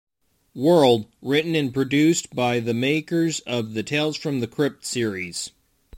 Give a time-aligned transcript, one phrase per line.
[0.55, 5.51] World", written and produced by the makers of the "Tales from the Crypt" series.